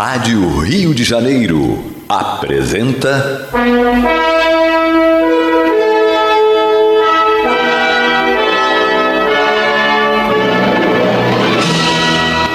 [0.00, 3.48] Rádio Rio de Janeiro apresenta.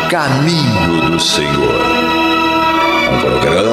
[0.09, 1.81] Caminho do Senhor.
[3.11, 3.72] Um programa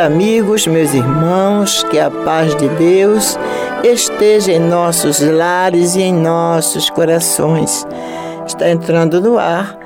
[0.00, 3.38] Amigos, meus irmãos, que a paz de Deus
[3.84, 7.86] esteja em nossos lares e em nossos corações.
[8.46, 9.78] Está entrando no ar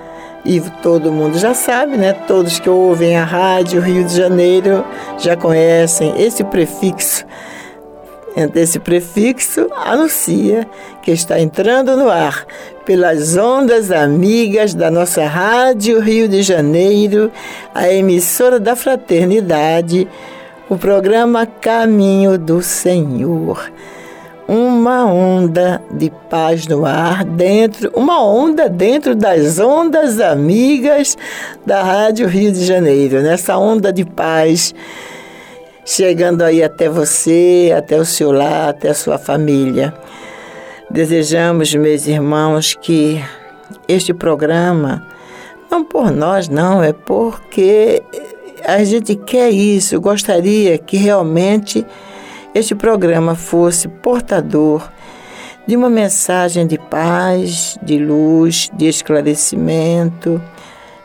[0.44, 2.12] e todo mundo já sabe, né?
[2.12, 4.84] Todos que ouvem a rádio Rio de Janeiro
[5.18, 7.26] já conhecem esse prefixo.
[8.54, 10.66] Esse prefixo anuncia
[11.02, 12.44] que está entrando no ar
[12.84, 17.30] pelas ondas amigas da nossa Rádio Rio de Janeiro,
[17.74, 20.06] a emissora da Fraternidade,
[20.68, 23.70] o programa Caminho do Senhor.
[24.46, 31.16] Uma onda de paz no ar dentro, uma onda dentro das ondas amigas
[31.66, 34.74] da Rádio Rio de Janeiro, nessa onda de paz
[35.84, 39.92] chegando aí até você, até o seu lar, até a sua família.
[40.90, 43.22] Desejamos, meus irmãos, que
[43.86, 45.06] este programa,
[45.74, 48.00] não por nós, não, é porque
[48.64, 51.84] a gente quer isso, gostaria que realmente
[52.54, 54.88] este programa fosse portador
[55.66, 60.40] de uma mensagem de paz, de luz, de esclarecimento,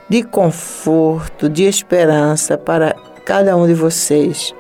[0.08, 4.54] de conforto, de esperança para cada um de vocês.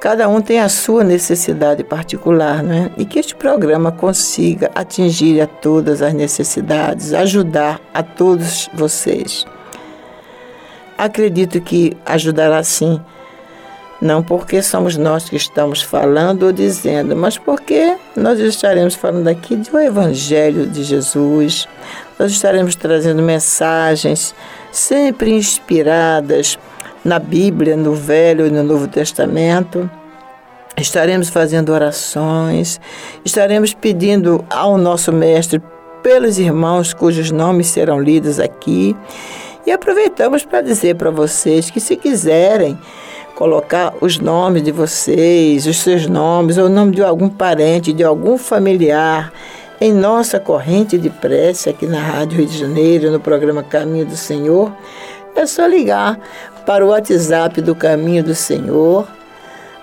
[0.00, 2.90] Cada um tem a sua necessidade particular, né?
[2.96, 9.44] E que este programa consiga atingir a todas as necessidades, ajudar a todos vocês.
[10.96, 12.98] Acredito que ajudará sim,
[14.00, 19.54] não porque somos nós que estamos falando ou dizendo, mas porque nós estaremos falando aqui
[19.54, 21.68] do Evangelho de Jesus,
[22.18, 24.34] nós estaremos trazendo mensagens
[24.72, 26.58] sempre inspiradas
[27.04, 29.88] na Bíblia, no Velho e no Novo Testamento.
[30.76, 32.80] Estaremos fazendo orações,
[33.24, 35.60] estaremos pedindo ao nosso Mestre
[36.02, 38.96] pelos irmãos cujos nomes serão lidos aqui.
[39.66, 42.78] E aproveitamos para dizer para vocês que, se quiserem
[43.34, 48.02] colocar os nomes de vocês, os seus nomes, ou o nome de algum parente, de
[48.02, 49.32] algum familiar,
[49.80, 54.16] em nossa corrente de prece aqui na Rádio Rio de Janeiro, no programa Caminho do
[54.16, 54.70] Senhor,
[55.34, 56.18] é só ligar
[56.70, 59.08] para o WhatsApp do Caminho do Senhor,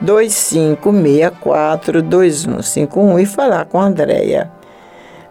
[0.00, 4.50] 2564 2151 e falar com a Andréia.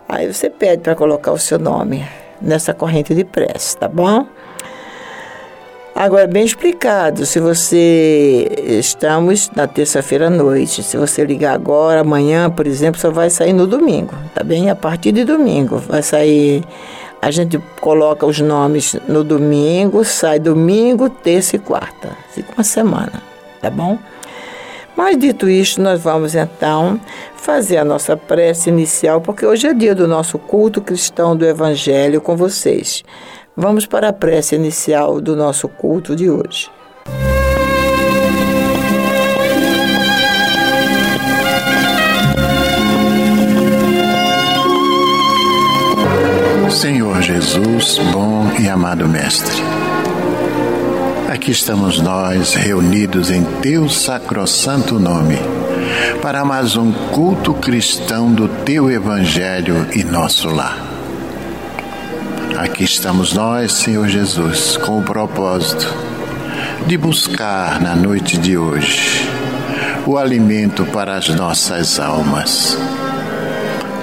[0.09, 2.03] Aí você pede para colocar o seu nome
[2.41, 4.25] nessa corrente de prece, tá bom?
[5.94, 8.47] Agora, bem explicado, se você.
[8.57, 10.81] Estamos na terça-feira à noite.
[10.81, 14.69] Se você ligar agora, amanhã, por exemplo, só vai sair no domingo, tá bem?
[14.71, 15.77] A partir de domingo.
[15.77, 16.63] Vai sair.
[17.21, 22.09] A gente coloca os nomes no domingo, sai domingo, terça e quarta.
[22.31, 23.21] Fica uma semana,
[23.62, 24.00] tá bom?
[25.00, 27.00] Mas dito isto, nós vamos então
[27.38, 32.19] fazer a nossa prece inicial, porque hoje é dia do nosso culto cristão do Evangelho
[32.19, 33.01] com vocês.
[33.56, 36.69] Vamos para a prece inicial do nosso culto de hoje.
[46.69, 49.63] Senhor Jesus, bom e amado Mestre,
[51.39, 55.38] aqui estamos nós reunidos em Teu sacrossanto nome
[56.21, 60.77] para mais um culto cristão do Teu Evangelho e nosso lar.
[62.57, 65.88] Aqui estamos nós, Senhor Jesus, com o propósito
[66.86, 69.25] de buscar na noite de hoje
[70.06, 72.77] o alimento para as nossas almas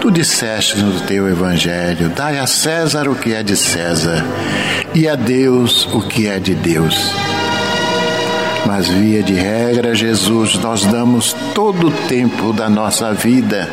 [0.07, 4.25] Tu disseste no teu evangelho: dai a César o que é de César
[4.95, 7.11] e a Deus o que é de Deus.
[8.65, 13.69] Mas, via de regra, Jesus, nós damos todo o tempo da nossa vida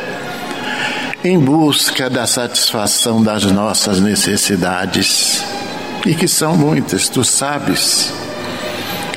[1.22, 5.40] em busca da satisfação das nossas necessidades,
[6.04, 8.12] e que são muitas, tu sabes.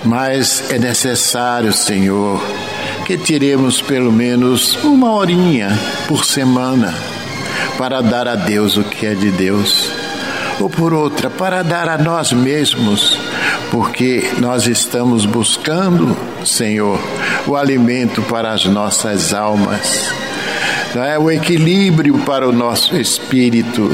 [0.05, 2.39] Mas é necessário, Senhor,
[3.07, 5.69] que tiremos pelo menos uma horinha
[6.09, 6.93] por semana
[7.77, 9.89] para dar a Deus o que é de Deus,
[10.59, 13.17] ou por outra, para dar a nós mesmos,
[13.71, 16.99] porque nós estamos buscando, Senhor,
[17.47, 20.11] o alimento para as nossas almas,
[20.93, 21.17] não é?
[21.17, 23.89] O equilíbrio para o nosso espírito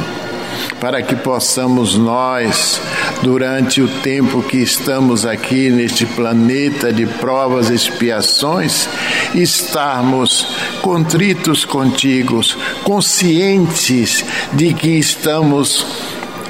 [0.80, 2.82] para que possamos nós,
[3.24, 8.88] durante o tempo que estamos aqui neste planeta de provas e expiações,
[9.34, 10.46] estarmos
[10.82, 12.42] contritos contigo,
[12.84, 15.86] conscientes de que estamos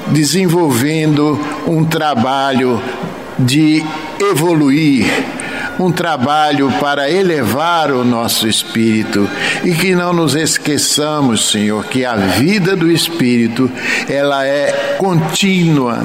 [0.08, 2.82] desenvolvendo um trabalho
[3.38, 3.82] de
[4.20, 5.06] evoluir
[5.78, 9.28] um trabalho para elevar o nosso espírito.
[9.64, 13.68] E que não nos esqueçamos, Senhor, que a vida do espírito
[14.08, 16.04] ela é contínua,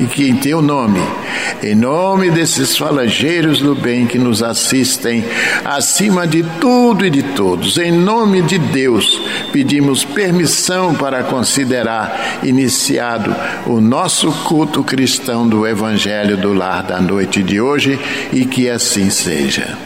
[0.00, 1.00] e que em teu nome,
[1.62, 5.24] em nome desses falangeiros do bem que nos assistem,
[5.64, 9.20] acima de tudo e de todos, em nome de Deus,
[9.52, 13.34] pedimos permissão para considerar iniciado
[13.66, 17.98] o nosso culto cristão do Evangelho do Lar da noite de hoje
[18.32, 19.76] e que assim seja.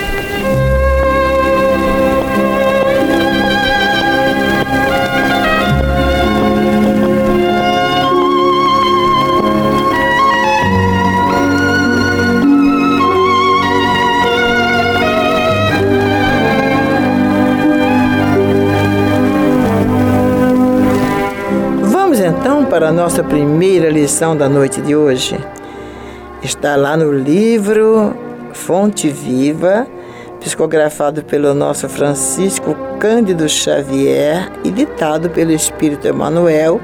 [22.72, 25.38] Para a nossa primeira lição da noite de hoje.
[26.42, 28.16] Está lá no livro
[28.54, 29.86] Fonte Viva,
[30.40, 36.80] psicografado pelo nosso Francisco Cândido Xavier e ditado pelo Espírito Emmanuel,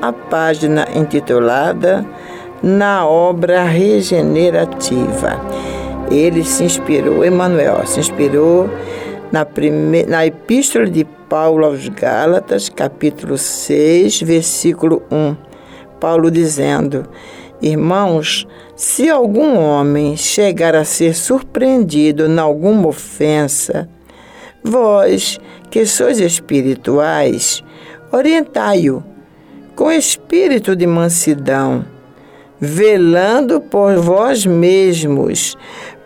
[0.00, 2.02] a página intitulada
[2.62, 5.38] Na Obra Regenerativa.
[6.10, 8.70] Ele se inspirou, Emmanuel se inspirou
[9.32, 10.04] na, prime...
[10.04, 15.36] na Epístola de Paulo aos Gálatas, capítulo 6, versículo 1.
[16.00, 17.08] Paulo dizendo:
[17.60, 23.88] Irmãos, se algum homem chegar a ser surpreendido em alguma ofensa,
[24.62, 25.38] vós,
[25.70, 27.64] que sois espirituais,
[28.12, 29.02] orientai-o
[29.74, 31.84] com espírito de mansidão,
[32.58, 35.56] velando por vós mesmos,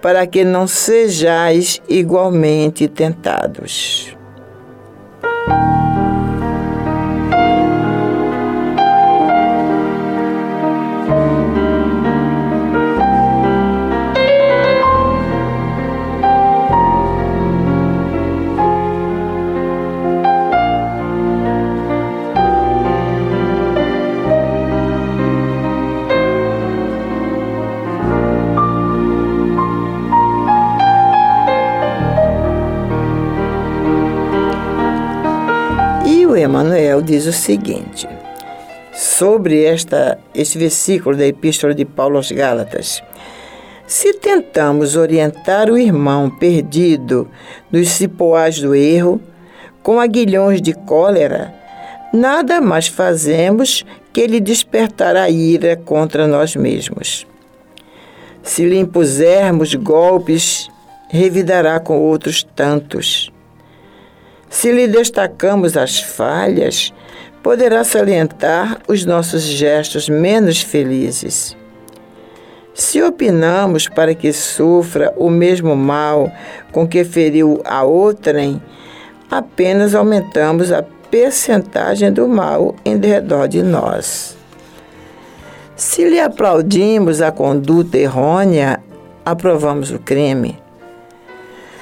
[0.01, 4.20] para que não sejais igualmente tentados.
[37.21, 38.09] Diz o seguinte,
[38.95, 43.03] sobre esta, este versículo da Epístola de Paulo aos Gálatas.
[43.87, 47.29] Se tentamos orientar o irmão perdido
[47.71, 49.21] nos cipoais do erro,
[49.83, 51.55] com aguilhões de cólera,
[52.13, 57.27] nada mais fazemos que lhe despertar a ira contra nós mesmos.
[58.43, 60.71] Se lhe impusermos golpes,
[61.09, 63.31] revidará com outros tantos.
[64.49, 66.93] Se lhe destacamos as falhas,
[67.43, 71.57] poderá salientar os nossos gestos menos felizes.
[72.75, 76.33] Se opinamos para que sofra o mesmo mal
[76.73, 78.61] com que feriu a outrem,
[79.31, 84.37] apenas aumentamos a percentagem do mal em redor de nós.
[85.77, 88.81] Se lhe aplaudimos a conduta errônea,
[89.25, 90.59] aprovamos o crime.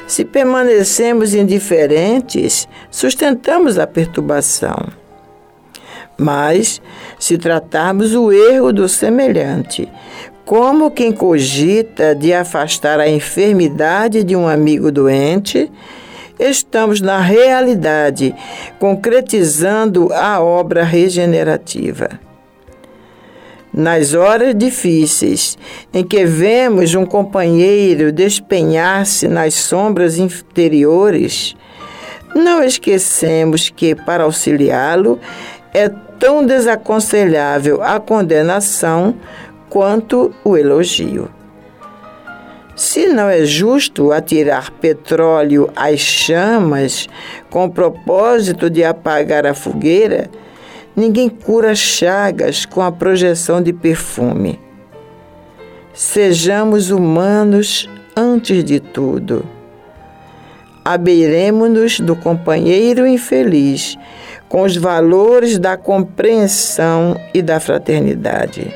[0.07, 4.98] Se permanecemos indiferentes, sustentamos a perturbação.
[6.19, 6.83] Mas,
[7.17, 9.89] se tratarmos o erro do semelhante,
[10.45, 15.71] como quem cogita de afastar a enfermidade de um amigo doente,
[16.41, 18.35] estamos na realidade
[18.81, 22.09] concretizando a obra regenerativa.
[23.73, 25.57] Nas horas difíceis
[25.95, 31.55] em que vemos um companheiro despenhar-se nas sombras interiores,
[32.35, 35.19] não esquecemos que, para auxiliá-lo,
[35.73, 39.15] é tão desaconselhável a condenação
[39.69, 41.31] quanto o elogio.
[42.75, 47.09] Se não é justo atirar petróleo às chamas
[47.51, 50.31] com o propósito de apagar a fogueira,
[50.95, 54.61] ninguém cura chagas com a projeção de perfume.
[55.93, 59.45] Sejamos humanos antes de tudo.
[60.85, 63.99] Abeiremos-nos do companheiro infeliz
[64.49, 68.73] com os valores da compreensão e da fraternidade.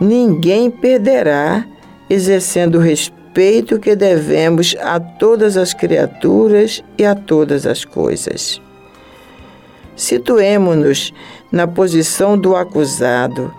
[0.00, 1.64] Ninguém perderá
[2.10, 8.60] exercendo o respeito que devemos a todas as criaturas e a todas as coisas.
[9.96, 11.12] Situemo-nos
[11.50, 13.52] na posição do acusado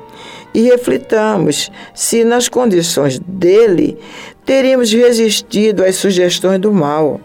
[0.54, 3.98] e reflitamos se, nas condições dele,
[4.46, 7.20] teríamos resistido às sugestões do mal.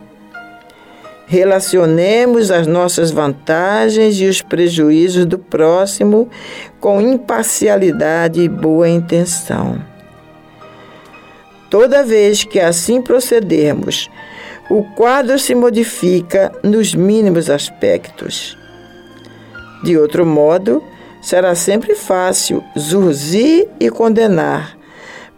[1.30, 6.30] Relacionemos as nossas vantagens e os prejuízos do próximo
[6.80, 9.78] com imparcialidade e boa intenção.
[11.68, 14.10] Toda vez que assim procedermos,
[14.70, 18.56] o quadro se modifica nos mínimos aspectos.
[19.84, 20.82] De outro modo,
[21.20, 24.78] será sempre fácil zurzir e condenar,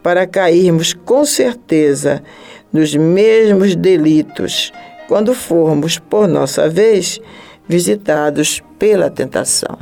[0.05, 2.23] para cairmos com certeza
[2.73, 4.73] nos mesmos delitos
[5.11, 7.21] quando formos, por nossa vez,
[7.69, 9.77] visitados pela tentação.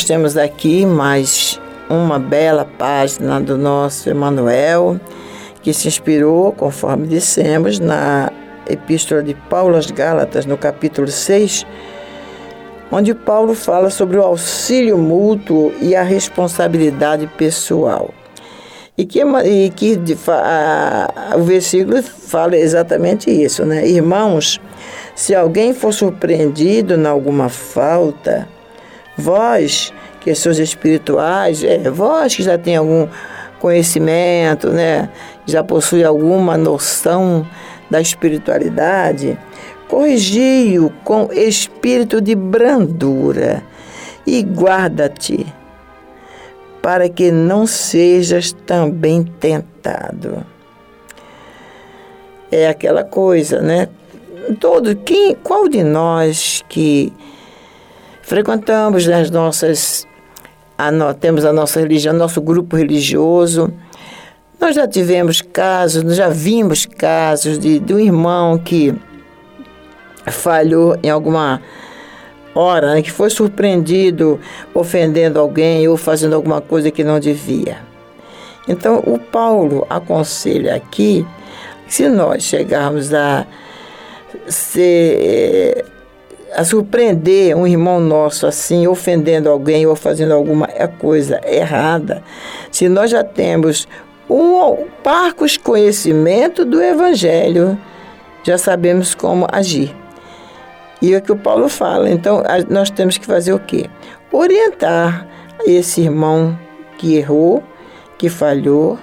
[0.00, 4.98] Nós temos aqui mais uma bela página do nosso Emanuel,
[5.60, 8.32] que se inspirou, conforme dissemos, na
[8.66, 11.66] Epístola de Paulo às Gálatas, no capítulo 6,
[12.90, 18.08] onde Paulo fala sobre o auxílio mútuo e a responsabilidade pessoal.
[18.96, 23.86] E que, e que a, o versículo fala exatamente isso, né?
[23.86, 24.58] Irmãos,
[25.14, 28.48] se alguém for surpreendido em alguma falta,
[29.20, 33.06] vós, que sois espirituais, é, vós que já tem algum
[33.60, 35.10] conhecimento, né?
[35.46, 37.46] já possui alguma noção
[37.90, 39.38] da espiritualidade,
[39.88, 43.62] corrigi-o com espírito de brandura
[44.26, 45.46] e guarda-te
[46.80, 50.44] para que não sejas também tentado.
[52.50, 53.88] É aquela coisa, né?
[54.58, 57.12] Todo quem, qual de nós que
[58.30, 60.06] frequentamos as nossas
[60.78, 63.72] a no, temos a nossa religião, nosso grupo religioso,
[64.60, 68.94] nós já tivemos casos, nós já vimos casos de, de um irmão que
[70.28, 71.60] falhou em alguma
[72.54, 74.38] hora, né, que foi surpreendido
[74.72, 77.78] ofendendo alguém ou fazendo alguma coisa que não devia.
[78.68, 81.26] Então, o Paulo aconselha aqui,
[81.88, 83.44] se nós chegarmos a
[84.46, 85.84] ser
[86.54, 90.66] a surpreender um irmão nosso assim, ofendendo alguém ou fazendo alguma
[90.98, 92.22] coisa errada,
[92.70, 93.86] se nós já temos
[94.28, 97.78] um parcos conhecimento do Evangelho,
[98.44, 99.94] já sabemos como agir.
[101.02, 102.10] E é o que o Paulo fala.
[102.10, 103.86] Então, nós temos que fazer o quê?
[104.30, 105.26] Orientar
[105.66, 106.58] esse irmão
[106.98, 107.62] que errou,
[108.18, 108.98] que falhou,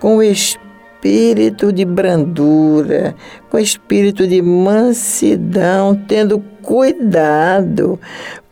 [0.00, 3.14] com o espírito de brandura,
[3.50, 7.98] com o espírito de mansidão, tendo cuidado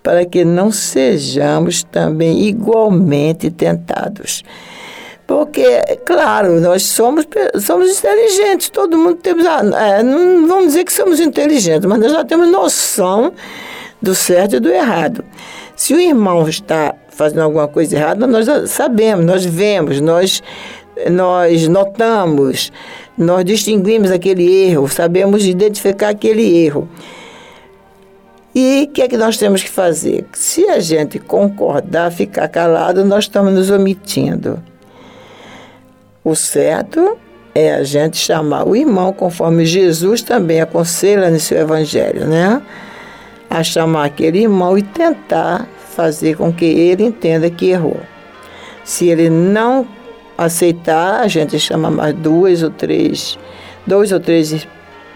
[0.03, 4.43] para que não sejamos também igualmente tentados.
[5.27, 5.65] Porque,
[6.05, 7.27] claro, nós somos,
[7.61, 9.45] somos inteligentes, todo mundo temos.
[9.47, 13.33] É, não vamos dizer que somos inteligentes, mas nós já temos noção
[14.01, 15.25] do certo e do errado.
[15.77, 20.43] Se o irmão está fazendo alguma coisa errada, nós sabemos, nós vemos, nós,
[21.11, 22.73] nós notamos,
[23.17, 26.89] nós distinguimos aquele erro, sabemos identificar aquele erro.
[28.55, 30.27] E o que é que nós temos que fazer?
[30.35, 34.63] Se a gente concordar, ficar calado, nós estamos nos omitindo.
[36.23, 37.17] O certo
[37.55, 42.63] é a gente chamar o irmão, conforme Jesus também aconselha no seu evangelho, né?
[43.49, 48.01] A chamar aquele irmão e tentar fazer com que ele entenda que errou.
[48.85, 49.87] Se ele não
[50.37, 53.39] aceitar, a gente chama mais duas ou três,
[53.87, 54.67] dois ou três,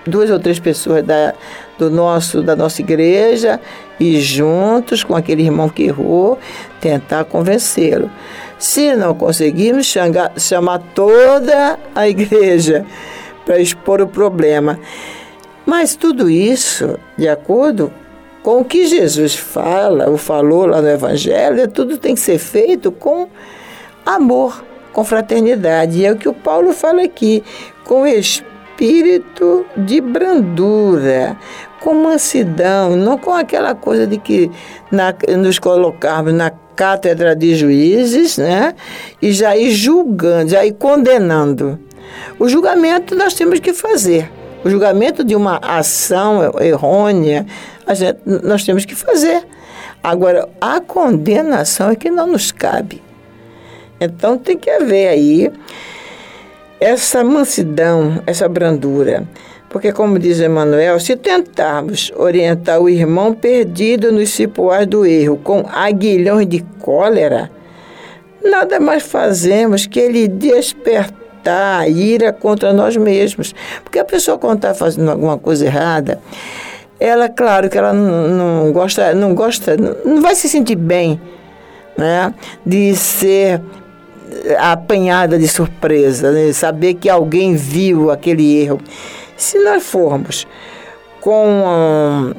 [0.06, 1.34] duas ou três pessoas da,
[1.78, 3.60] do nosso, da nossa igreja
[3.98, 6.38] e juntos com aquele irmão que errou,
[6.80, 8.10] tentar convencê-lo.
[8.58, 9.92] Se não conseguirmos,
[10.38, 12.86] chamar, toda a igreja
[13.44, 14.78] para expor o problema.
[15.64, 17.92] Mas tudo isso, de acordo
[18.42, 22.92] com o que Jesus fala, ou falou lá no Evangelho, tudo tem que ser feito
[22.92, 23.28] com
[24.04, 25.98] amor, com fraternidade.
[25.98, 27.42] E é o que o Paulo fala aqui,
[27.84, 28.55] com espírito
[29.76, 31.36] de brandura,
[31.80, 34.50] com mansidão, não com aquela coisa de que
[34.90, 38.74] na, nos colocarmos na cátedra de juízes, né?
[39.20, 41.78] E já ir julgando, já ir condenando.
[42.38, 44.30] O julgamento nós temos que fazer.
[44.64, 47.46] O julgamento de uma ação errônea,
[47.94, 49.44] gente, nós temos que fazer.
[50.02, 53.02] Agora, a condenação é que não nos cabe.
[54.00, 55.52] Então tem que haver aí
[56.80, 59.26] essa mansidão, essa brandura.
[59.68, 65.64] Porque, como diz Emmanuel, se tentarmos orientar o irmão perdido nos cipoais do erro com
[65.68, 67.50] aguilhões de cólera,
[68.42, 73.54] nada mais fazemos que ele despertar a ira contra nós mesmos.
[73.82, 76.20] Porque a pessoa, quando está fazendo alguma coisa errada,
[76.98, 81.20] ela, claro que ela não, não gosta, não gosta, não vai se sentir bem
[81.96, 82.32] né,
[82.64, 83.60] de ser
[84.58, 88.80] apanhada de surpresa, né, saber que alguém viu aquele erro.
[89.36, 90.46] Se nós formos
[91.20, 92.34] com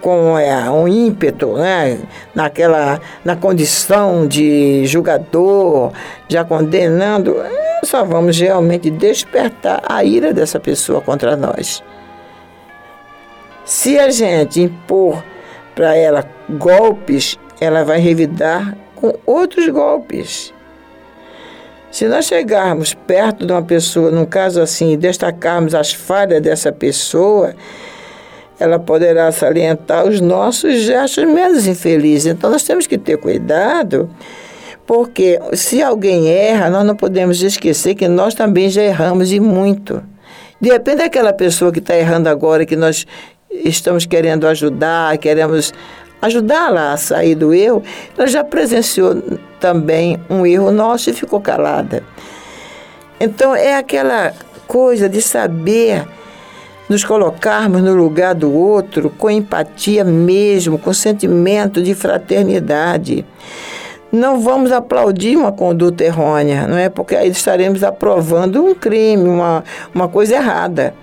[0.00, 1.98] com é, um ímpeto, né,
[2.34, 5.92] naquela, na condição de julgador,
[6.28, 11.82] já condenando, é, só vamos realmente despertar a ira dessa pessoa contra nós.
[13.64, 15.24] Se a gente impor
[15.74, 20.54] para ela golpes, ela vai revidar com outros golpes.
[21.96, 26.70] Se nós chegarmos perto de uma pessoa, num caso assim, e destacarmos as falhas dessa
[26.70, 27.54] pessoa,
[28.60, 32.26] ela poderá salientar os nossos gestos menos infelizes.
[32.26, 34.10] Então nós temos que ter cuidado,
[34.86, 40.02] porque se alguém erra, nós não podemos esquecer que nós também já erramos e muito.
[40.60, 43.06] De repente, aquela pessoa que está errando agora, que nós
[43.50, 45.72] estamos querendo ajudar, queremos
[46.26, 47.82] ajudá-la a sair do erro,
[48.16, 49.22] ela já presenciou
[49.58, 52.02] também um erro nosso e ficou calada.
[53.18, 54.34] Então é aquela
[54.66, 56.06] coisa de saber
[56.88, 63.24] nos colocarmos no lugar do outro com empatia mesmo, com sentimento de fraternidade.
[64.12, 66.88] Não vamos aplaudir uma conduta errônea, não é?
[66.88, 70.94] Porque aí estaremos aprovando um crime, uma, uma coisa errada.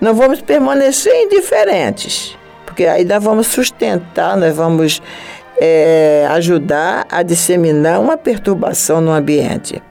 [0.00, 2.36] Não vamos permanecer indiferentes,
[2.72, 5.02] porque aí nós vamos sustentar, nós vamos
[5.60, 9.82] é, ajudar a disseminar uma perturbação no ambiente.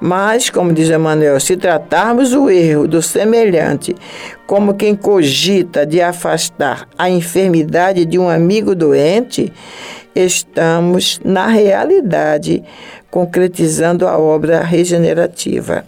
[0.00, 3.92] Mas, como diz Emmanuel, se tratarmos o erro do semelhante
[4.46, 9.52] como quem cogita de afastar a enfermidade de um amigo doente,
[10.14, 12.62] estamos, na realidade,
[13.10, 15.84] concretizando a obra regenerativa.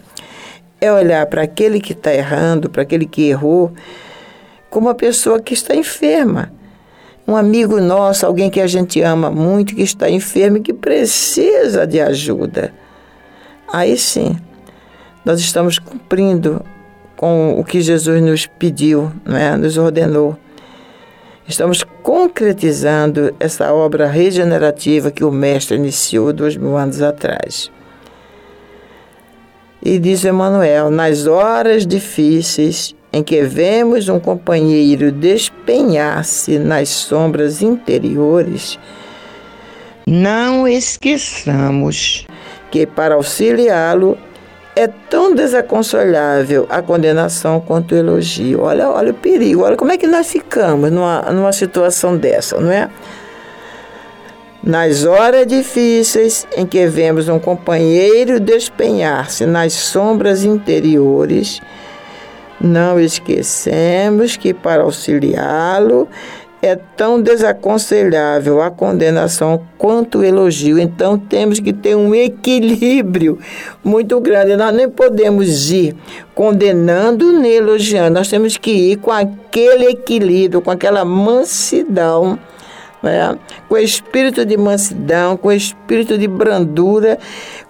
[0.81, 3.71] É olhar para aquele que está errando, para aquele que errou,
[4.73, 6.51] como uma pessoa que está enferma.
[7.25, 11.87] Um amigo nosso, alguém que a gente ama muito, que está enfermo e que precisa
[11.87, 12.73] de ajuda
[13.73, 14.37] aí sim,
[15.25, 16.63] nós estamos cumprindo
[17.17, 19.57] com o que Jesus nos pediu, né?
[19.57, 20.37] nos ordenou.
[21.47, 27.71] Estamos concretizando essa obra regenerativa que o Mestre iniciou dois mil anos atrás.
[29.81, 38.79] E diz Emmanuel: nas horas difíceis em que vemos um companheiro despenhar-se nas sombras interiores,
[40.07, 42.25] não esqueçamos
[42.71, 44.17] que, para auxiliá-lo,
[44.75, 48.61] é tão desaconselhável a condenação quanto o elogio.
[48.61, 52.71] Olha, olha o perigo, olha como é que nós ficamos numa, numa situação dessa, não
[52.71, 52.89] é?
[54.63, 61.61] Nas horas difíceis em que vemos um companheiro despenhar-se nas sombras interiores,
[62.63, 66.07] não esquecemos que para auxiliá-lo
[66.61, 70.79] é tão desaconselhável a condenação quanto o elogio.
[70.79, 73.37] Então temos que ter um equilíbrio
[73.83, 74.55] muito grande.
[74.55, 75.93] Nós nem podemos ir
[76.33, 78.17] condenando nem elogiando.
[78.17, 82.39] Nós temos que ir com aquele equilíbrio, com aquela mansidão.
[83.01, 83.37] Né?
[83.67, 87.19] Com espírito de mansidão, com espírito de brandura,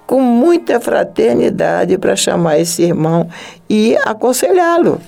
[0.05, 3.27] com muita fraternidade para chamar esse irmão
[3.69, 4.99] e aconselhá-lo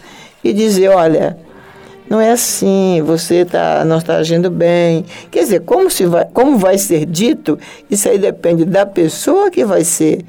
[0.43, 1.37] e dizer: olha,
[2.09, 5.05] não é assim, você tá, não está agindo bem.
[5.31, 7.57] Quer dizer, como, se vai, como vai ser dito,
[7.89, 10.23] isso aí depende da pessoa que vai ser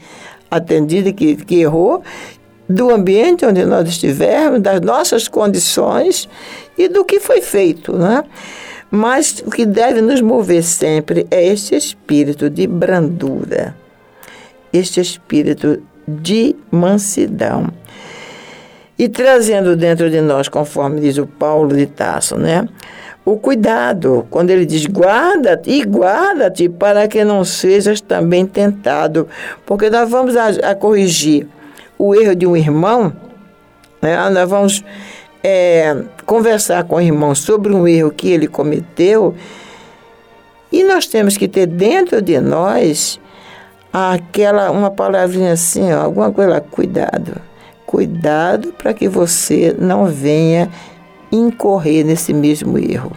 [0.51, 2.03] atendida, que, que errou,
[2.69, 6.29] do ambiente onde nós estivermos, das nossas condições
[6.77, 7.93] e do que foi feito.
[7.93, 8.25] Né?
[8.91, 13.77] Mas o que deve nos mover sempre é este espírito de brandura,
[14.77, 17.73] este espírito de mansidão
[18.99, 22.67] e trazendo dentro de nós, conforme diz o Paulo de Tasso, né?
[23.25, 29.29] O cuidado, quando ele diz guarda-te e guarda-te para que não sejas também tentado,
[29.67, 31.47] porque nós vamos a, a corrigir
[31.99, 33.13] o erro de um irmão,
[34.01, 34.31] né?
[34.31, 34.85] nós vamos
[35.43, 39.35] é, conversar com o irmão sobre um erro que ele cometeu,
[40.71, 43.21] e nós temos que ter dentro de nós
[43.93, 47.41] aquela uma palavrinha assim, ó, alguma coisa, cuidado
[47.87, 50.69] Cuidado para que você não venha
[51.31, 53.13] incorrer nesse mesmo erro.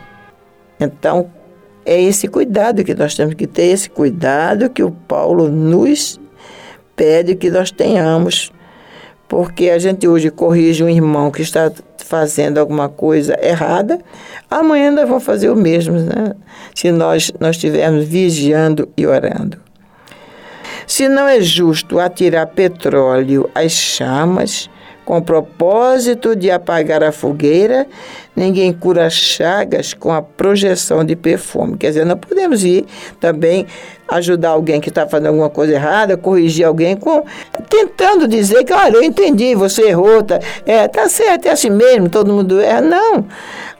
[0.79, 1.29] Então,
[1.83, 6.19] é esse cuidado que nós temos que ter, esse cuidado que o Paulo nos
[6.95, 8.51] pede que nós tenhamos,
[9.27, 13.99] porque a gente hoje corrige um irmão que está fazendo alguma coisa errada,
[14.49, 16.35] amanhã nós vamos fazer o mesmo, né?
[16.75, 19.68] se nós, nós estivermos vigiando e orando.
[20.89, 24.67] Se não é justo atirar petróleo às chamas,
[25.05, 27.85] com o propósito de apagar a fogueira,
[28.35, 31.77] ninguém cura chagas com a projeção de perfume.
[31.77, 32.87] Quer dizer, não podemos ir
[33.19, 33.67] também
[34.07, 37.23] ajudar alguém que está fazendo alguma coisa errada, corrigir alguém com
[37.69, 42.09] tentando dizer que, olha, eu entendi, você errou, tá, é, tá certo, é assim mesmo,
[42.09, 42.81] todo mundo erra.
[42.81, 43.25] Não.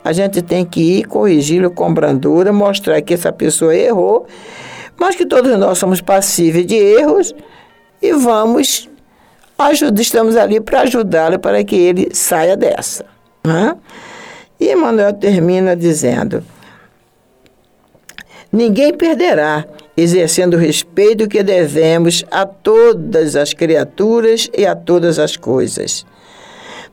[0.06, 4.28] A gente tem que ir corrigi-lo com brandura, mostrar que essa pessoa errou
[5.00, 7.34] mas que todos nós somos passíveis de erros
[8.02, 8.90] e vamos
[9.58, 13.06] ajuda, estamos ali para ajudá-lo para que ele saia dessa.
[13.46, 13.76] Né?
[14.60, 16.44] E Emmanuel termina dizendo:
[18.52, 25.38] Ninguém perderá, exercendo o respeito que devemos a todas as criaturas e a todas as
[25.38, 26.06] coisas.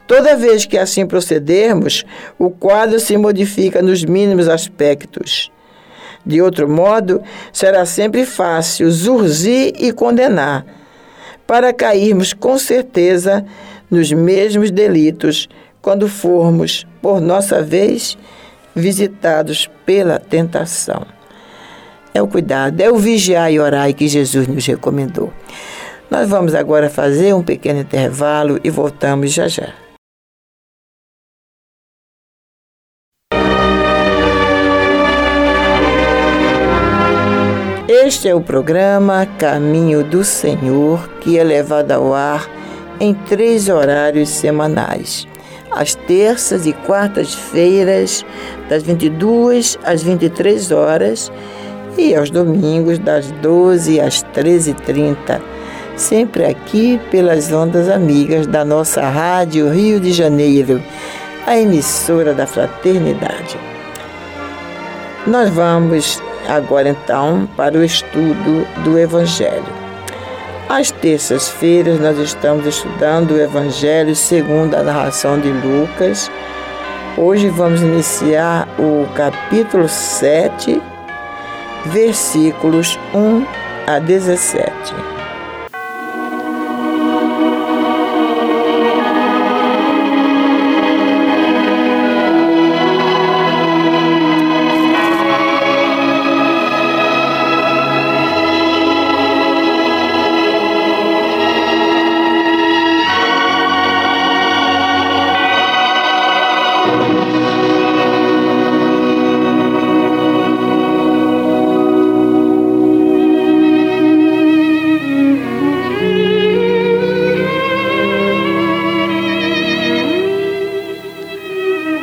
[0.07, 2.05] Toda vez que assim procedermos,
[2.38, 5.51] o quadro se modifica nos mínimos aspectos.
[6.27, 10.67] De outro modo, será sempre fácil zurzir e condenar,
[11.47, 13.47] para cairmos com certeza
[13.89, 15.49] nos mesmos delitos
[15.81, 18.19] quando formos, por nossa vez,
[18.75, 21.07] visitados pela tentação.
[22.12, 25.33] É o cuidado, é o vigiar e orar que Jesus nos recomendou.
[26.11, 29.86] Nós vamos agora fazer um pequeno intervalo e voltamos já já.
[38.27, 42.51] Este é o programa Caminho do Senhor, que é levado ao ar
[42.99, 45.29] em três horários semanais.
[45.71, 48.27] Às terças e quartas-feiras,
[48.69, 51.31] das 22 às 23 horas,
[51.97, 55.41] e aos domingos, das 12 às 13h30.
[55.95, 60.83] Sempre aqui pelas ondas amigas da nossa Rádio Rio de Janeiro,
[61.47, 63.57] a emissora da Fraternidade.
[65.29, 69.64] Nós vamos agora então para o estudo do Evangelho.
[70.68, 76.30] Às terças-feiras nós estamos estudando o Evangelho segundo a narração de Lucas.
[77.16, 80.82] Hoje vamos iniciar o capítulo 7,
[81.87, 83.46] versículos 1
[83.87, 85.15] a 17.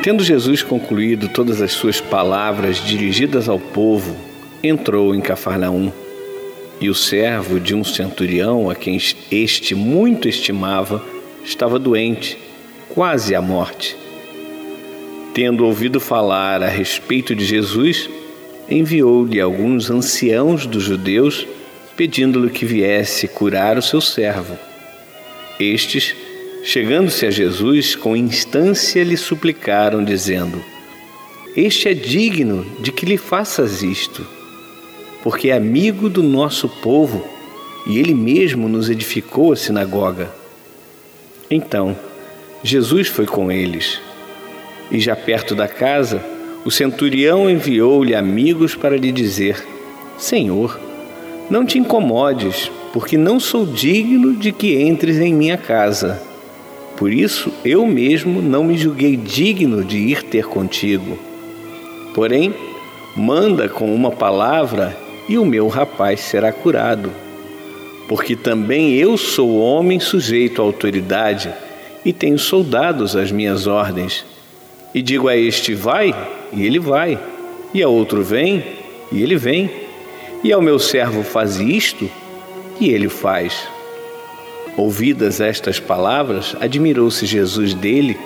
[0.03, 4.13] Tendo Jesus concluído todas as suas palavras dirigidas ao povo,
[4.61, 5.93] entrou em Cafarnaum.
[6.81, 8.99] E o servo de um centurião, a quem
[9.31, 11.01] este muito estimava,
[11.45, 12.37] estava doente,
[12.89, 13.95] quase à morte.
[15.33, 18.09] Tendo ouvido falar a respeito de Jesus,
[18.69, 21.47] enviou-lhe alguns anciãos dos judeus,
[21.95, 24.59] pedindo-lhe que viesse curar o seu servo.
[25.57, 26.13] Estes
[26.65, 30.63] Chegando-se a Jesus, com instância lhe suplicaram, dizendo:
[31.57, 34.25] Este é digno de que lhe faças isto,
[35.21, 37.27] porque é amigo do nosso povo
[37.85, 40.31] e ele mesmo nos edificou a sinagoga.
[41.51, 41.97] Então,
[42.63, 43.99] Jesus foi com eles.
[44.89, 46.23] E já perto da casa,
[46.63, 49.61] o centurião enviou-lhe amigos para lhe dizer:
[50.17, 50.79] Senhor,
[51.49, 56.31] não te incomodes, porque não sou digno de que entres em minha casa.
[57.03, 61.19] Por isso eu mesmo não me julguei digno de ir ter contigo.
[62.15, 62.53] Porém,
[63.13, 67.11] manda com uma palavra e o meu rapaz será curado.
[68.07, 71.53] Porque também eu sou homem sujeito à autoridade
[72.05, 74.23] e tenho soldados às minhas ordens.
[74.95, 76.15] E digo a este: vai,
[76.53, 77.19] e ele vai.
[77.73, 78.63] E a outro: vem,
[79.11, 79.69] e ele vem.
[80.41, 82.09] E ao meu servo: faz isto,
[82.79, 83.72] e ele faz.
[84.75, 88.17] Ouvidas estas palavras, admirou-se Jesus dele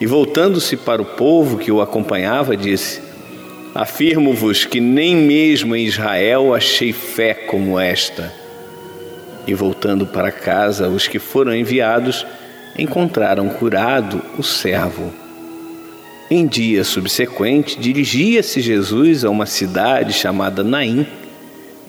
[0.00, 3.00] e, voltando-se para o povo que o acompanhava, disse:
[3.74, 8.32] Afirmo-vos que nem mesmo em Israel achei fé como esta.
[9.46, 12.26] E voltando para casa, os que foram enviados
[12.76, 15.12] encontraram curado o servo.
[16.30, 21.06] Em dia subsequente, dirigia-se Jesus a uma cidade chamada Naim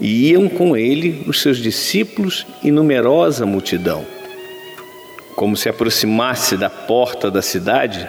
[0.04, 4.06] e iam com ele os seus discípulos e numerosa multidão.
[5.34, 8.06] Como se aproximasse da porta da cidade,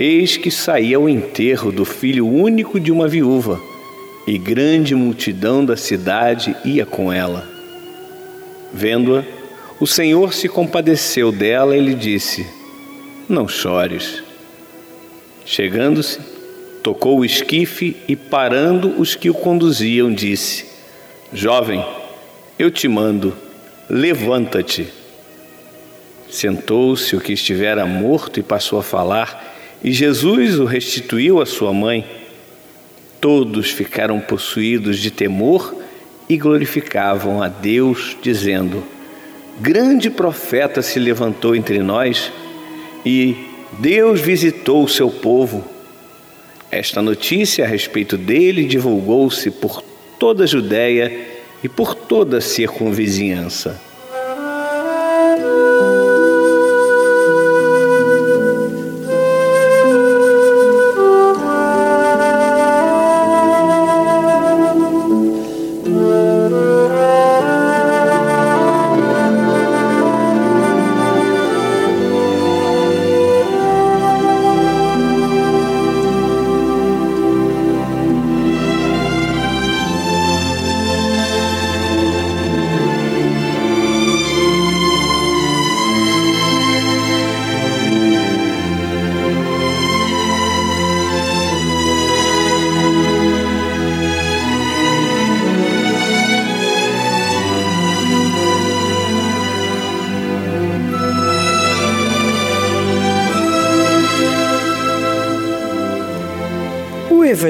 [0.00, 3.60] eis que saía o enterro do filho único de uma viúva,
[4.26, 7.48] e grande multidão da cidade ia com ela.
[8.74, 9.22] Vendo-a,
[9.78, 12.44] o Senhor se compadeceu dela e lhe disse:
[13.28, 14.22] Não chores.
[15.44, 16.18] Chegando-se,
[16.82, 20.71] tocou o esquife e, parando os que o conduziam, disse:
[21.34, 21.82] Jovem,
[22.58, 23.34] eu te mando,
[23.88, 24.86] levanta-te.
[26.28, 31.72] Sentou-se o que estivera morto e passou a falar, e Jesus o restituiu à sua
[31.72, 32.04] mãe.
[33.18, 35.74] Todos ficaram possuídos de temor
[36.28, 38.84] e glorificavam a Deus, dizendo:
[39.58, 42.30] Grande profeta se levantou entre nós
[43.06, 43.36] e
[43.78, 45.64] Deus visitou o seu povo.
[46.70, 49.91] Esta notícia a respeito dele divulgou-se por
[50.22, 51.12] toda a Judéia
[51.64, 53.80] e por toda a circunvizinhança.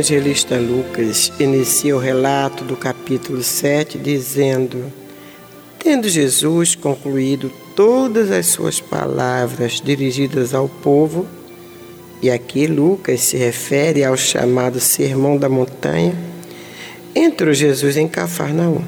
[0.03, 4.93] Evangelista Lucas inicia o relato do capítulo 7 dizendo:
[5.79, 11.25] Tendo Jesus concluído todas as suas palavras dirigidas ao povo,
[12.21, 16.17] e aqui Lucas se refere ao chamado Sermão da Montanha,
[17.15, 18.83] entrou Jesus em Cafarnaum.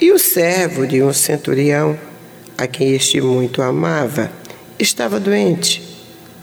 [0.00, 1.98] E o servo de um centurião,
[2.56, 4.30] a quem este muito amava,
[4.78, 5.82] estava doente,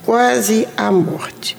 [0.03, 1.56] quase à morte.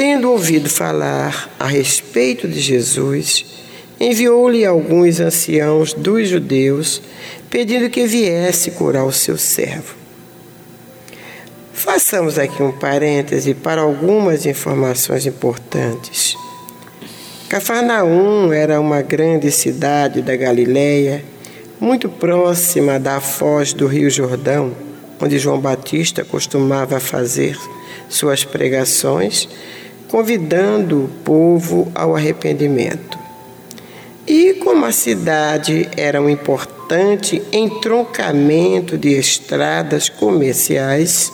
[0.00, 3.44] Tendo ouvido falar a respeito de Jesus,
[4.00, 7.02] enviou-lhe alguns anciãos dos judeus,
[7.50, 9.94] pedindo que viesse curar o seu servo.
[11.74, 16.34] Façamos aqui um parêntese para algumas informações importantes.
[17.50, 21.22] Cafarnaum era uma grande cidade da Galileia,
[21.78, 24.74] muito próxima da foz do Rio Jordão,
[25.20, 27.54] onde João Batista costumava fazer
[28.08, 29.46] suas pregações
[30.10, 33.18] convidando o povo ao arrependimento.
[34.26, 41.32] E como a cidade era um importante entroncamento de estradas comerciais,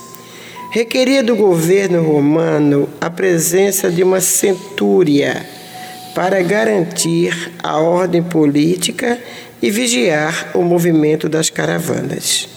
[0.71, 5.45] requeria do governo romano a presença de uma centúria
[6.13, 9.19] para garantir a ordem política
[9.61, 12.56] e vigiar o movimento das caravanas.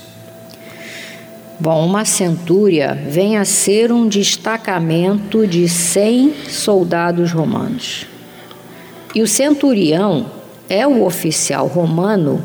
[1.62, 8.06] Bom, uma centúria vem a ser um destacamento de 100 soldados romanos.
[9.14, 10.24] E o centurião
[10.70, 12.42] é o oficial romano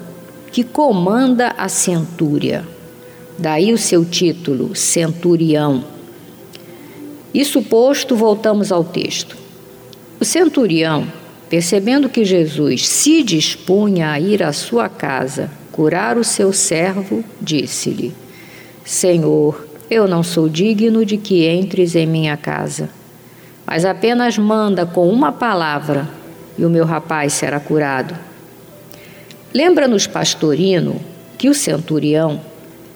[0.52, 2.68] que comanda a centúria.
[3.40, 5.86] Daí o seu título, centurião.
[7.34, 9.38] Isso posto, voltamos ao texto.
[10.20, 11.08] O centurião,
[11.50, 18.25] percebendo que Jesus se dispunha a ir à sua casa curar o seu servo, disse-lhe:
[18.86, 22.88] Senhor, eu não sou digno de que entres em minha casa,
[23.66, 26.08] mas apenas manda com uma palavra
[26.56, 28.16] e o meu rapaz será curado.
[29.52, 31.02] Lembra-nos, Pastorino,
[31.36, 32.40] que o centurião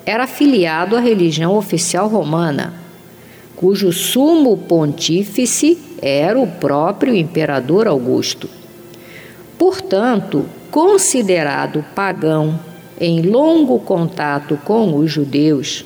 [0.05, 2.71] era afiliado à religião oficial romana,
[3.55, 8.47] cujo sumo pontífice era o próprio imperador Augusto.
[9.57, 12.68] Portanto, considerado pagão
[12.99, 15.85] em longo contato com os judeus,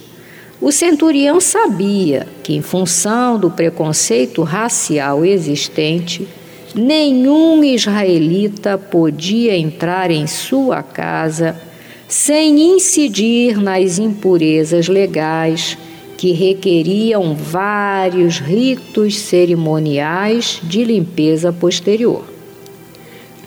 [0.60, 6.28] o centurião sabia que, em função do preconceito racial existente,
[6.74, 11.60] nenhum israelita podia entrar em sua casa
[12.08, 15.78] sem incidir nas impurezas legais
[16.18, 22.33] que requeriam vários ritos cerimoniais de limpeza posterior.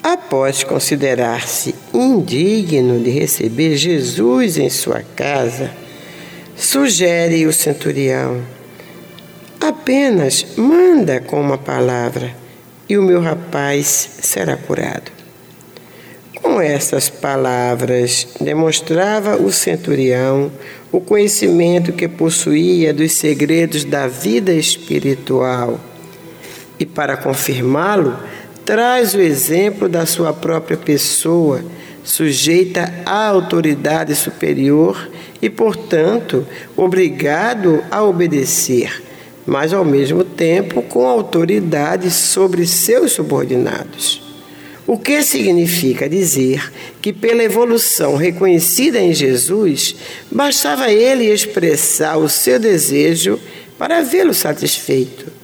[0.08, 5.72] Após considerar-se indigno de receber Jesus em sua casa,
[6.54, 8.40] sugere o centurião:
[9.60, 12.32] apenas manda com uma palavra
[12.88, 15.10] e o meu rapaz será curado.
[16.40, 20.52] Com essas palavras, demonstrava o centurião
[20.92, 25.80] o conhecimento que possuía dos segredos da vida espiritual.
[26.78, 28.16] E para confirmá-lo,
[28.66, 31.64] traz o exemplo da sua própria pessoa,
[32.02, 35.08] sujeita à autoridade superior
[35.40, 36.44] e, portanto,
[36.76, 39.02] obrigado a obedecer,
[39.46, 44.20] mas ao mesmo tempo com autoridade sobre seus subordinados.
[44.84, 49.94] O que significa dizer que, pela evolução reconhecida em Jesus,
[50.30, 53.38] bastava ele expressar o seu desejo
[53.78, 55.35] para vê-lo satisfeito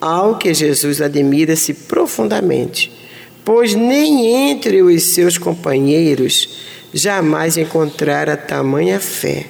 [0.00, 2.92] ao que Jesus admira-se profundamente,
[3.44, 6.48] pois nem entre os seus companheiros
[6.92, 9.46] jamais encontrara tamanha fé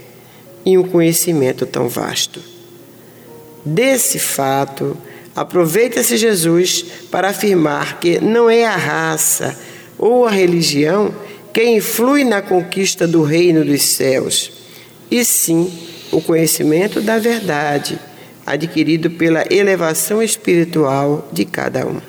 [0.64, 2.40] e um conhecimento tão vasto.
[3.64, 4.96] Desse fato,
[5.34, 9.59] aproveita-se Jesus para afirmar que não é a raça
[9.99, 11.14] ou a religião
[11.53, 14.53] que influi na conquista do reino dos céus,
[15.11, 15.70] e sim
[16.12, 17.99] o conhecimento da verdade
[18.53, 22.01] adquirido pela elevação espiritual de cada um.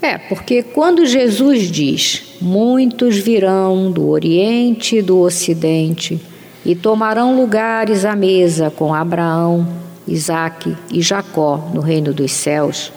[0.00, 6.20] É, porque quando Jesus diz: Muitos virão do Oriente e do Ocidente
[6.64, 9.66] e tomarão lugares à mesa com Abraão,
[10.06, 12.92] Isaque e Jacó no reino dos céus,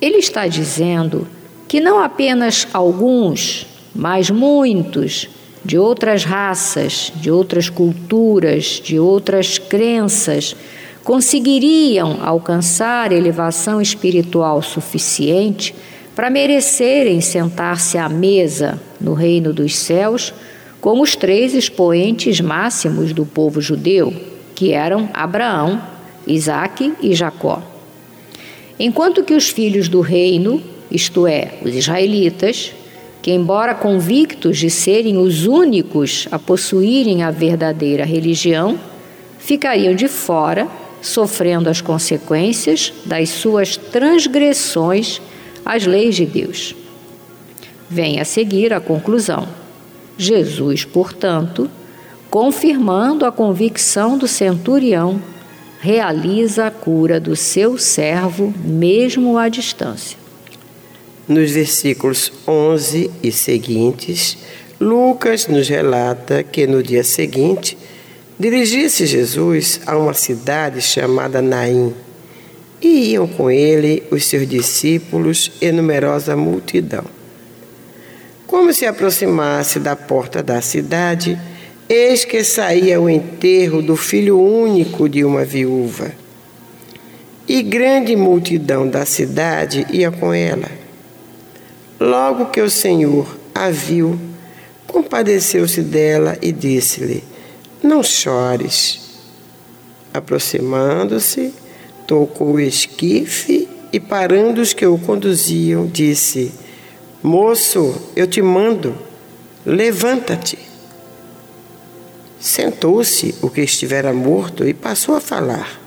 [0.00, 1.26] ele está dizendo
[1.68, 5.28] que não apenas alguns, mas muitos
[5.64, 10.56] de outras raças, de outras culturas, de outras crenças,
[11.10, 15.74] conseguiriam alcançar elevação espiritual suficiente
[16.14, 20.32] para merecerem sentar-se à mesa no reino dos céus
[20.80, 24.14] como os três expoentes máximos do povo judeu,
[24.54, 25.82] que eram Abraão,
[26.28, 27.60] Isaque e Jacó.
[28.78, 32.72] Enquanto que os filhos do reino, isto é, os israelitas,
[33.20, 38.78] que, embora convictos de serem os únicos a possuírem a verdadeira religião,
[39.40, 40.68] ficariam de fora,
[41.00, 45.20] sofrendo as consequências das suas transgressões
[45.64, 46.74] às leis de Deus.
[47.88, 49.48] Vem a seguir a conclusão.
[50.16, 51.70] Jesus, portanto,
[52.30, 55.20] confirmando a convicção do centurião,
[55.80, 60.18] realiza a cura do seu servo, mesmo à distância.
[61.26, 64.36] Nos versículos 11 e seguintes,
[64.80, 67.78] Lucas nos relata que no dia seguinte
[68.40, 71.92] dirigia-se Jesus a uma cidade chamada Naim
[72.80, 77.04] e iam com ele os seus discípulos e numerosa multidão.
[78.46, 81.38] Como se aproximasse da porta da cidade,
[81.86, 86.10] eis que saía o enterro do filho único de uma viúva.
[87.46, 90.70] E grande multidão da cidade ia com ela.
[92.00, 94.18] Logo que o Senhor a viu,
[94.86, 97.29] compadeceu-se dela e disse-lhe:
[97.82, 99.00] Não chores.
[100.12, 101.54] Aproximando-se,
[102.06, 106.52] tocou o esquife e, parando os que o conduziam, disse:
[107.22, 108.96] Moço, eu te mando,
[109.64, 110.58] levanta-te.
[112.38, 115.80] Sentou-se o que estivera morto e passou a falar.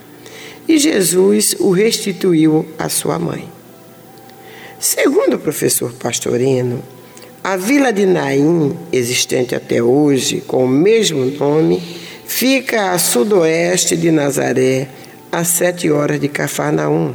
[0.67, 3.49] E Jesus o restituiu à sua mãe.
[4.79, 6.83] Segundo o professor Pastorino,
[7.43, 11.81] a vila de Naim, existente até hoje com o mesmo nome,
[12.25, 14.87] fica a sudoeste de Nazaré,
[15.29, 17.13] a sete horas de Cafarnaum.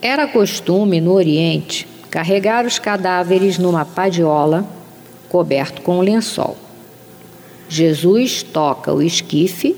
[0.00, 4.66] Era costume no Oriente carregar os cadáveres numa padiola
[5.28, 6.56] coberto com um lençol.
[7.68, 9.76] Jesus toca o esquife,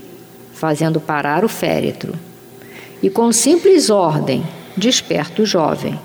[0.54, 2.14] fazendo parar o féretro,
[3.02, 4.44] e com simples ordem
[4.76, 5.98] desperta o jovem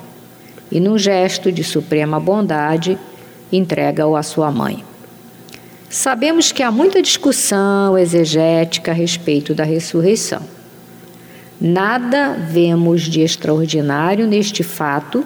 [0.72, 2.98] e, num gesto de suprema bondade,
[3.52, 4.84] entrega-o à sua mãe.
[5.90, 10.42] Sabemos que há muita discussão exegética a respeito da ressurreição.
[11.60, 15.26] Nada vemos de extraordinário neste fato,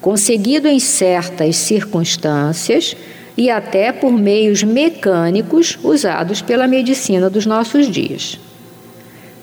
[0.00, 2.96] conseguido em certas circunstâncias
[3.36, 8.38] e até por meios mecânicos usados pela medicina dos nossos dias.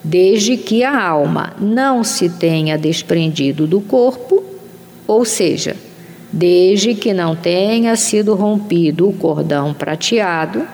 [0.04, 4.44] Desde que a alma não se tenha desprendido do corpo,
[5.08, 5.74] ou seja,
[6.30, 10.68] desde que não tenha sido rompido o cordão prateado,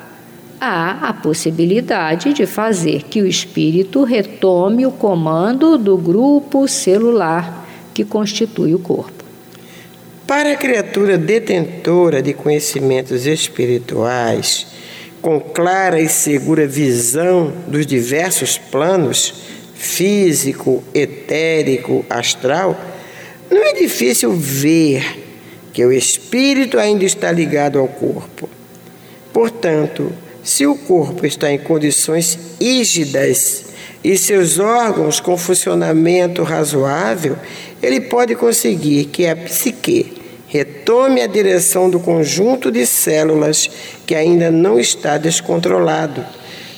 [0.61, 7.65] há a possibilidade de fazer que o espírito retome o comando do grupo celular
[7.95, 9.23] que constitui o corpo.
[10.27, 14.67] Para a criatura detentora de conhecimentos espirituais,
[15.23, 19.35] com clara e segura visão dos diversos planos
[19.75, 22.94] físico, etérico, astral,
[23.51, 25.23] não é difícil ver
[25.73, 28.49] que o espírito ainda está ligado ao corpo.
[29.33, 33.65] Portanto, se o corpo está em condições rígidas
[34.03, 37.37] e seus órgãos com funcionamento razoável,
[37.83, 40.13] ele pode conseguir que a psique
[40.47, 43.69] retome a direção do conjunto de células
[44.07, 46.25] que ainda não está descontrolado,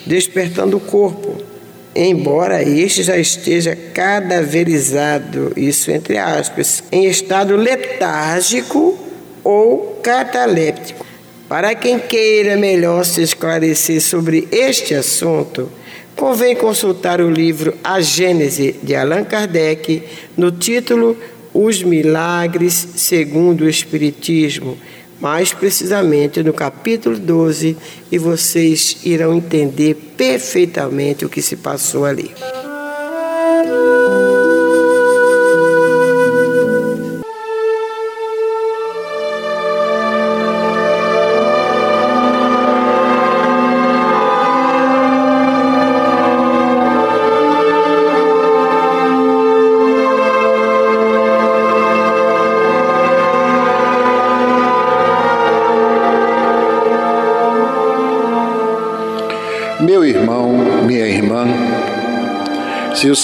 [0.06, 1.55] despertando o corpo
[1.97, 8.99] embora este já esteja cadaverizado, isso entre aspas, em estado letárgico
[9.42, 11.07] ou cataléptico.
[11.49, 15.70] Para quem queira melhor se esclarecer sobre este assunto,
[16.14, 20.03] convém consultar o livro A Gênese de Allan Kardec,
[20.36, 21.16] no título
[21.55, 24.76] Os Milagres segundo o Espiritismo
[25.20, 27.76] mais precisamente no capítulo 12,
[28.10, 32.30] e vocês irão entender perfeitamente o que se passou ali.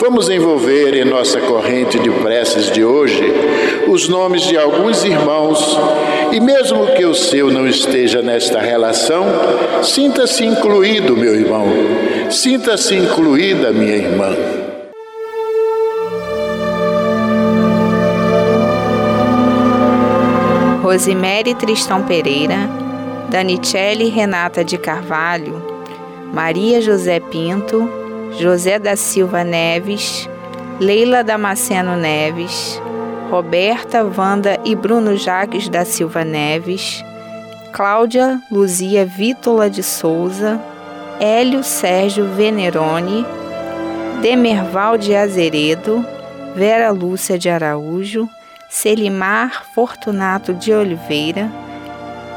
[0.00, 3.22] Vamos envolver em nossa corrente de preces de hoje
[3.88, 5.78] os nomes de alguns irmãos
[6.32, 9.24] e, mesmo que o seu não esteja nesta relação,
[9.82, 11.66] sinta-se incluído, meu irmão,
[12.30, 14.36] sinta-se incluída, minha irmã.
[20.82, 22.68] Rosimere Tristão Pereira,
[23.30, 25.62] Danicelli Renata de Carvalho,
[26.32, 28.05] Maria José Pinto,
[28.38, 30.28] José da Silva Neves,
[30.78, 32.80] Leila Damasceno Neves,
[33.30, 37.02] Roberta, Wanda e Bruno Jaques da Silva Neves,
[37.72, 40.60] Cláudia Luzia Vítola de Souza,
[41.18, 43.24] Hélio Sérgio Veneroni,
[44.20, 46.04] Demerval de Azeredo,
[46.54, 48.28] Vera Lúcia de Araújo,
[48.68, 51.50] Selimar Fortunato de Oliveira,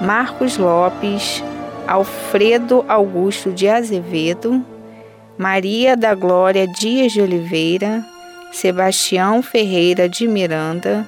[0.02, 1.44] Marcos Lopes,
[1.86, 4.64] Alfredo Augusto de Azevedo,
[5.40, 8.06] Maria da Glória Dias de Oliveira,
[8.52, 11.08] Sebastião Ferreira de Miranda,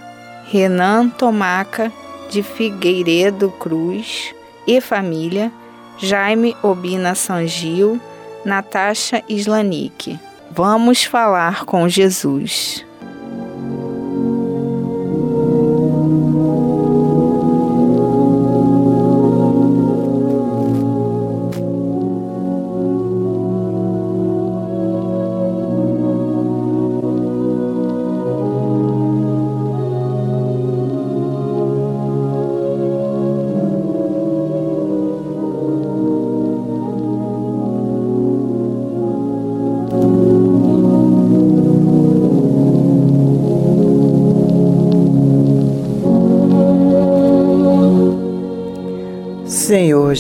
[0.50, 1.92] Renan Tomaca
[2.30, 4.34] de Figueiredo Cruz
[4.66, 5.52] e família,
[5.98, 8.00] Jaime Obina Sangil,
[8.46, 10.18] Natasha Islanic.
[10.50, 12.86] Vamos falar com Jesus.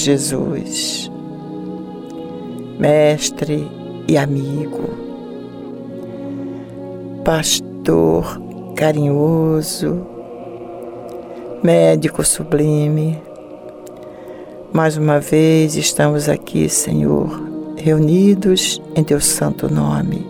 [0.02, 1.12] Jesus,
[2.80, 3.68] Mestre
[4.08, 4.90] e amigo,
[7.24, 8.42] Pastor
[8.76, 10.02] carinhoso,
[11.62, 13.22] Médico sublime,
[14.74, 17.30] mais uma vez estamos aqui, Senhor,
[17.78, 20.28] reunidos em Teu santo nome,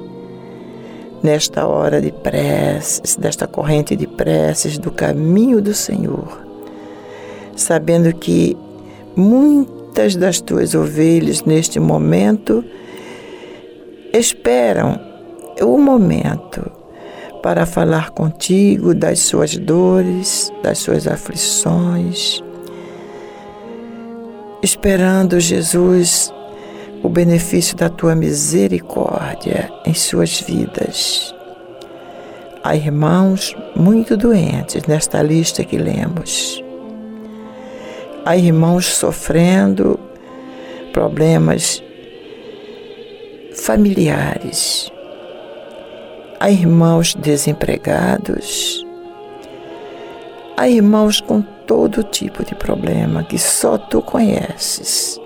[1.23, 6.45] nesta hora de preces, desta corrente de preces do caminho do Senhor,
[7.55, 8.57] sabendo que
[9.15, 12.63] Muitas das tuas ovelhas neste momento
[14.13, 14.99] esperam
[15.61, 16.71] o momento
[17.43, 22.41] para falar contigo das suas dores, das suas aflições,
[24.61, 26.31] esperando, Jesus,
[27.03, 31.35] o benefício da tua misericórdia em suas vidas.
[32.63, 36.63] Há irmãos muito doentes nesta lista que lemos
[38.23, 39.99] Há irmãos sofrendo
[40.93, 41.81] problemas
[43.55, 44.91] familiares.
[46.39, 48.85] Há irmãos desempregados.
[50.55, 55.19] Há irmãos com todo tipo de problema que só tu conheces.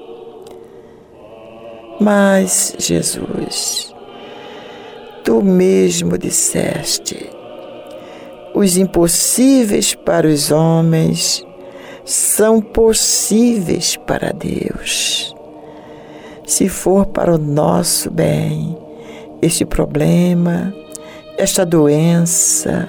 [1.99, 3.93] Mas, Jesus,
[5.25, 7.29] tu mesmo disseste:
[8.53, 11.45] os impossíveis para os homens
[12.05, 15.35] são possíveis para Deus.
[16.45, 18.77] Se for para o nosso bem,
[19.41, 20.71] este problema,
[21.37, 22.87] esta doença,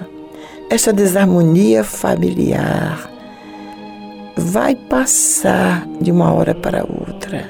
[0.70, 3.10] esta desarmonia familiar
[4.36, 7.48] vai passar de uma hora para outra.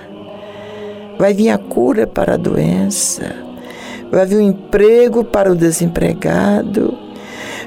[1.19, 3.35] Vai vir a cura para a doença,
[4.13, 6.97] vai vir o um emprego para o desempregado,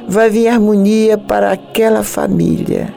[0.08, 2.94] vai vir harmonia para aquela família.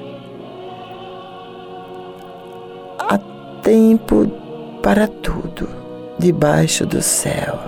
[3.62, 4.26] Tempo
[4.82, 5.68] para tudo
[6.18, 7.58] debaixo do céu.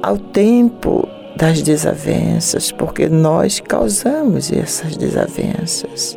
[0.00, 6.16] Ao tempo das desavenças, porque nós causamos essas desavenças.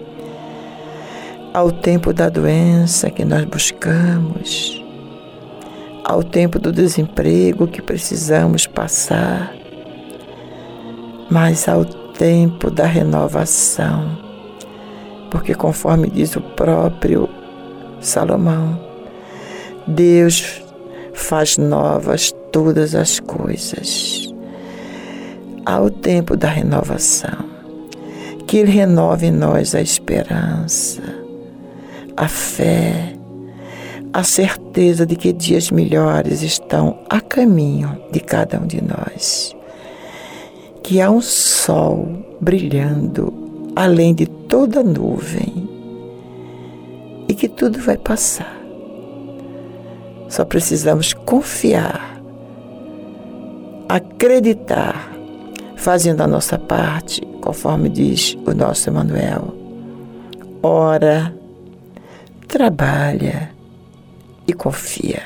[1.53, 4.83] Ao tempo da doença que nós buscamos,
[6.03, 9.53] ao tempo do desemprego que precisamos passar,
[11.29, 14.17] mas ao tempo da renovação,
[15.31, 17.29] porque conforme diz o próprio
[18.03, 18.79] Salomão,
[19.87, 20.61] Deus
[21.13, 24.33] faz novas todas as coisas
[25.65, 27.53] ao tempo da renovação.
[28.45, 31.01] Que Ele renove em nós a esperança,
[32.15, 33.13] a fé,
[34.11, 39.55] a certeza de que dias melhores estão a caminho de cada um de nós.
[40.83, 42.07] Que há um sol
[42.39, 43.33] brilhando
[43.75, 45.72] além de toda nuvem
[47.33, 48.55] e que tudo vai passar.
[50.29, 52.21] Só precisamos confiar,
[53.89, 55.11] acreditar
[55.75, 59.51] fazendo a nossa parte, conforme diz o nosso Emanuel.
[60.61, 61.35] Ora,
[62.47, 63.49] trabalha
[64.47, 65.23] e confia.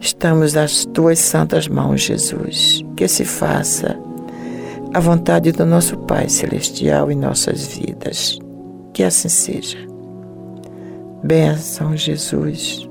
[0.00, 3.98] Estamos nas tuas santas mãos, Jesus, que se faça
[4.94, 8.38] a vontade do nosso Pai Celestial em nossas vidas.
[8.94, 9.89] Que assim seja.
[11.22, 12.89] Benção, Jesus.